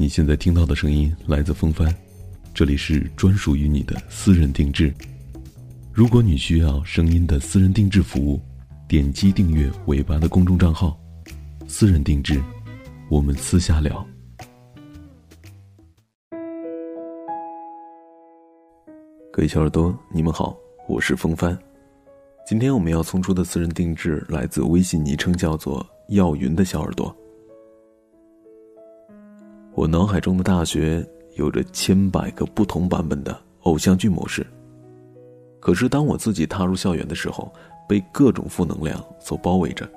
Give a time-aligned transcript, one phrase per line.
[0.00, 1.94] 你现在听到的声音来自风帆，
[2.54, 4.90] 这里是专属于你的私人定制。
[5.92, 8.40] 如果你需要声音的私人定制服务，
[8.88, 10.98] 点击订阅尾巴的公众账号
[11.68, 12.42] “私人定制”，
[13.10, 14.02] 我们私下聊。
[19.30, 20.56] 各位小耳朵，你们好，
[20.88, 21.54] 我是风帆。
[22.46, 27.14] 今天我们要送出的私人定制来自微信昵称叫做“耀云”的小耳朵。
[29.80, 31.02] 我脑海中的大学
[31.36, 34.46] 有着千百个不同版本的偶像剧模式。
[35.58, 37.50] 可是当我自己踏入校园的时候，
[37.88, 39.90] 被各种负能量所包围着，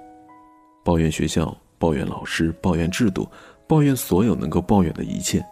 [0.86, 3.28] 抱怨学校，抱怨老师，抱怨制度，
[3.68, 5.46] 抱怨所有能够抱怨的一切。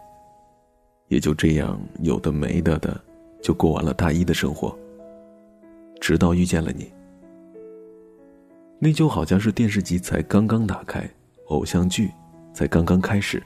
[1.08, 2.98] 也就这样有的没的的，
[3.42, 4.74] 就过完了大一的生活。
[6.00, 6.90] 直到遇见了你，
[8.78, 11.06] 那就好像是电视机才刚刚打开，
[11.48, 12.10] 偶像剧
[12.54, 13.42] 才刚刚开始。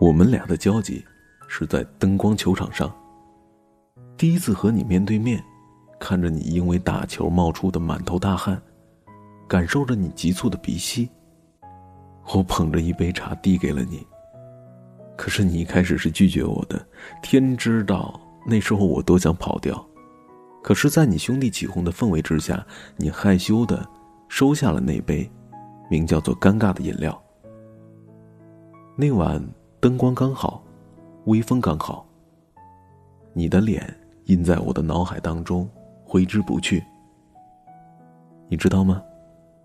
[0.00, 1.04] 我们俩的交集
[1.46, 2.92] 是在灯光球场上。
[4.16, 5.42] 第一次和你面对面，
[6.00, 8.60] 看着你因为打球冒出的满头大汗，
[9.48, 11.08] 感受着你急促的鼻息。
[12.34, 14.04] 我捧着一杯茶递给了你。
[15.16, 16.84] 可是你一开始是拒绝我的，
[17.22, 19.84] 天知道那时候我多想跑掉。
[20.60, 23.86] 可是，在你兄弟起哄的氛围之下，你害羞的
[24.28, 25.30] 收下了那杯
[25.88, 27.22] 名叫做“尴尬”的饮料。
[28.96, 29.40] 那晚。
[29.84, 30.62] 灯光刚好，
[31.26, 32.06] 微风刚好。
[33.34, 35.68] 你的脸印在我的脑海当中，
[36.06, 36.82] 挥之不去。
[38.48, 39.02] 你知道吗？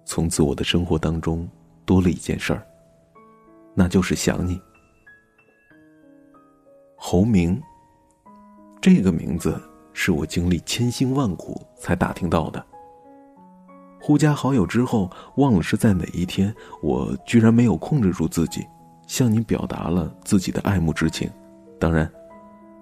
[0.03, 1.47] 从此我的生活当中
[1.85, 2.67] 多了一件事儿，
[3.73, 4.59] 那就是想你。
[6.97, 7.57] 侯明，
[8.81, 9.57] 这个名字
[9.93, 12.61] 是我经历千辛万苦才打听到的。
[14.01, 18.67] 互加好友之后，忘了是在哪一天，我居然没有控制住自己。
[19.09, 21.27] 向你表达了自己的爱慕之情，
[21.79, 22.09] 当然，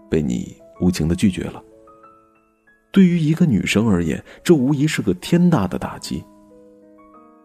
[0.10, 1.64] 被你无情的拒绝了。
[2.92, 6.22] 对于一个女生而言，这无疑是个天大的打击。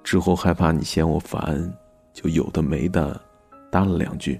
[0.02, 1.72] 之后害怕你嫌我烦，
[2.12, 3.18] 就有的没的
[3.70, 4.38] 搭了两句。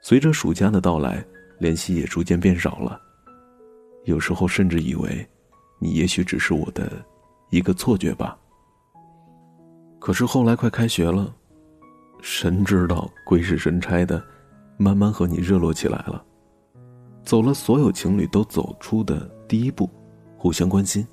[0.00, 1.22] 随着暑假的到来，
[1.58, 2.98] 联系也逐渐变少了。
[4.04, 5.28] 有时候甚至以为，
[5.78, 6.90] 你也许只是我的
[7.50, 8.38] 一个错觉吧。
[9.98, 11.34] 可是后来快开学了。
[12.20, 14.22] 神知道鬼使神差的，
[14.76, 16.22] 慢慢和你热络起来了，
[17.22, 19.88] 走了所有情侣都走出的第一步，
[20.36, 21.06] 互相关心。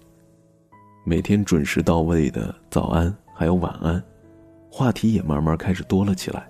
[1.06, 4.04] 每天准时到位的早安还有晚安，
[4.72, 6.50] 话题也慢慢开始多了起来。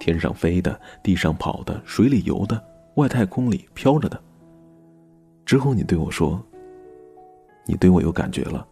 [0.00, 2.62] 天上飞的，地上跑的，水里游的，
[2.96, 4.20] 外太空里飘着的。
[5.44, 6.44] 之后你对我说
[7.66, 8.66] ：“你对我有感觉了。”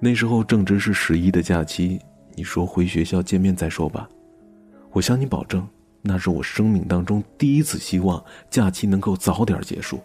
[0.00, 2.00] 那时候正值是十一的假期。
[2.38, 4.08] 你说回学校见面再说吧，
[4.92, 5.68] 我向你保证，
[6.02, 9.98] 那是我生命当中第一次希望假期能够早点结束。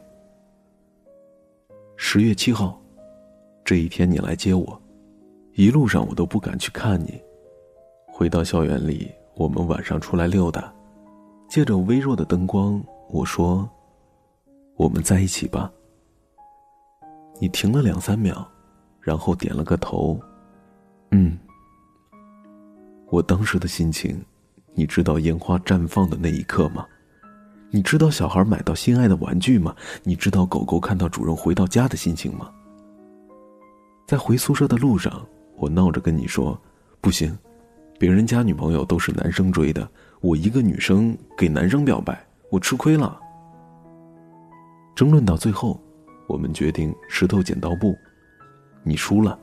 [1.96, 2.82] 十月七号，
[3.64, 4.82] 这一天你来接我，
[5.54, 7.22] 一路上我都不敢去看你。
[8.08, 10.74] 回到校园里，我们晚上出来溜达，
[11.48, 13.70] 借着微弱的灯光，我说
[14.76, 15.72] ：“我们在一起吧。”
[17.40, 18.44] 你停了两三秒，
[19.00, 20.20] 然后点了个头，
[21.12, 21.38] 嗯。
[23.14, 24.20] 我当时的心情，
[24.74, 26.84] 你知道烟花绽放的那一刻吗？
[27.70, 29.76] 你知道小孩买到心爱的玩具吗？
[30.02, 32.50] 你知道狗狗看到主人回到家的心情吗？
[34.08, 35.24] 在回宿舍的路上，
[35.58, 36.60] 我闹着跟你说
[37.02, 37.38] ：“不行，
[38.00, 39.88] 别人家女朋友都是男生追的，
[40.20, 42.20] 我一个女生给男生表白，
[42.50, 43.20] 我吃亏了。”
[44.98, 45.80] 争论到最后，
[46.26, 47.96] 我们决定石头剪刀布，
[48.82, 49.38] 你输了，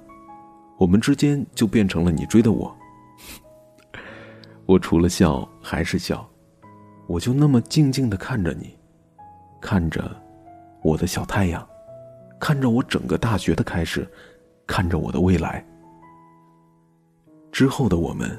[0.77, 2.77] 我们之间就变成了你追的我。
[4.71, 6.25] 我除了笑还是笑，
[7.09, 8.79] 我就那么静静的看着你，
[9.61, 10.09] 看着
[10.81, 11.69] 我的小太阳，
[12.39, 14.09] 看着我整个大学的开始，
[14.69, 15.67] 看着我的未来。
[17.51, 18.39] 之后的我们，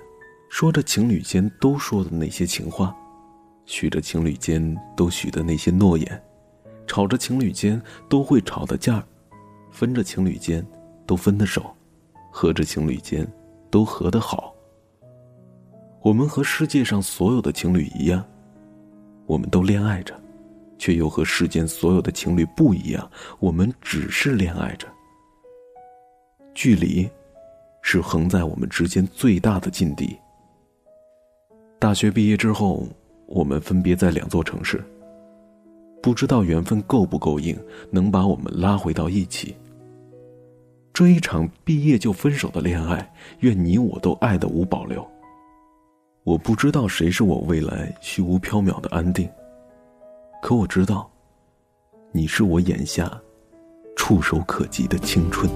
[0.50, 2.96] 说着情侣间都说的那些情话，
[3.66, 6.24] 许着情侣间都许的那些诺言，
[6.88, 9.04] 吵着情侣间都会吵的架，
[9.70, 10.66] 分着情侣间
[11.06, 11.76] 都分的手，
[12.32, 13.28] 合着情侣间
[13.70, 14.56] 都合得好。
[16.04, 18.26] 我们和世界上所有的情侣一样，
[19.28, 20.20] 我们都恋爱着，
[20.80, 23.08] 却又和世间所有的情侣不一样。
[23.40, 24.88] 我们只是恋爱着。
[26.56, 27.08] 距离，
[27.84, 30.18] 是横在我们之间最大的禁地。
[31.78, 32.88] 大学毕业之后，
[33.28, 34.84] 我们分别在两座城市。
[36.02, 37.56] 不知道缘分够不够硬，
[37.92, 39.56] 能把我们拉回到一起。
[40.92, 43.08] 这一场毕业就分手的恋爱，
[43.42, 45.08] 愿你我都爱的无保留。
[46.24, 49.28] 我不知道谁是我未来虚无缥缈的安定，
[50.40, 51.10] 可我知道，
[52.12, 53.20] 你是我眼下
[53.96, 55.50] 触手可及的青春。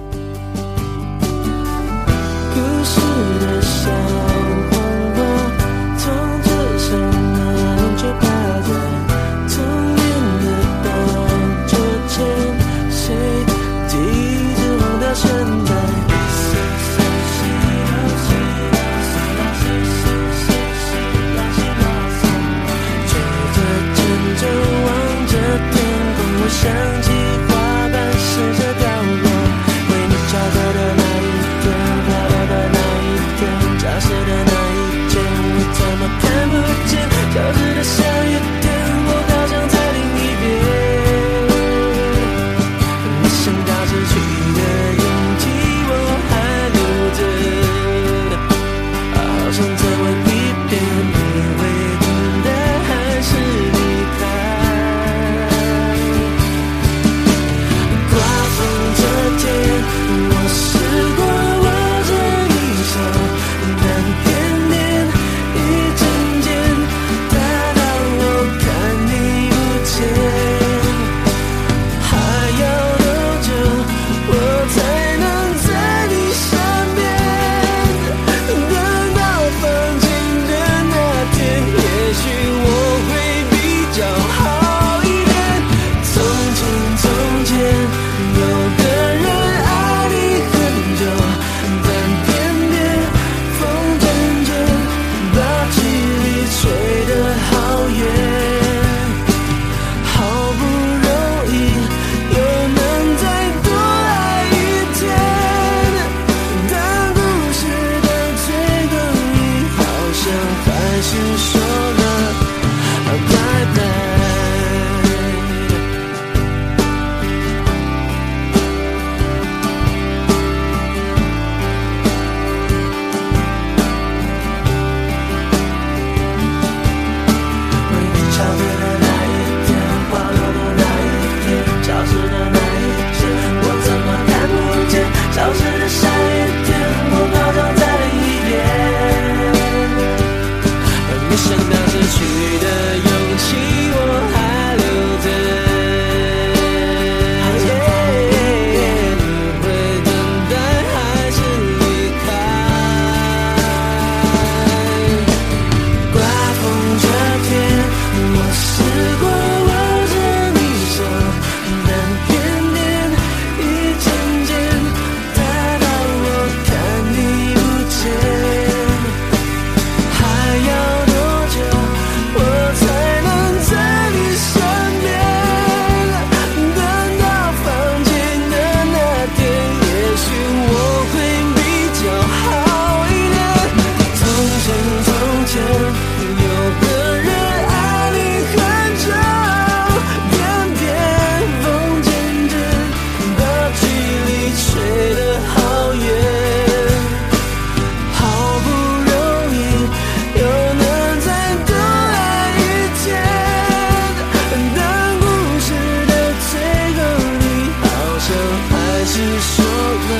[209.07, 210.11] 是说了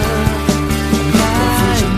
[1.13, 1.94] 拜